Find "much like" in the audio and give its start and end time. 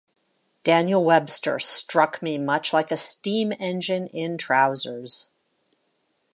2.39-2.89